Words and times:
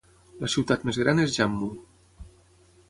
La 0.43 0.49
ciutat 0.53 0.87
més 0.89 0.99
gran 1.03 1.23
es 1.27 1.37
Jammu. 1.37 1.71